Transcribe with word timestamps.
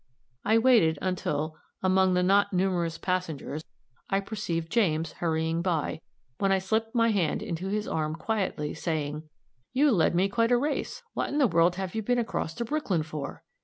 I 0.43 0.57
waited 0.57 0.97
until, 0.99 1.57
among 1.83 2.15
the 2.15 2.23
not 2.23 2.53
numerous 2.53 2.97
passengers, 2.97 3.63
I 4.09 4.19
perceived 4.19 4.71
James 4.71 5.11
hurrying 5.11 5.61
by, 5.61 5.99
when 6.39 6.51
I 6.51 6.57
slipped 6.57 6.95
my 6.95 7.11
hand 7.11 7.43
into 7.43 7.67
his 7.67 7.87
arm 7.87 8.15
quietly, 8.15 8.73
saying, 8.73 9.29
"You 9.73 9.91
led 9.91 10.15
me 10.15 10.27
quite 10.27 10.51
a 10.51 10.57
race 10.57 11.03
what 11.13 11.29
in 11.29 11.37
the 11.37 11.45
world 11.45 11.75
have 11.75 11.93
you 11.93 12.01
been 12.01 12.17
across 12.17 12.55
to 12.55 12.65
Brooklyn 12.65 13.03
for?" 13.03 13.43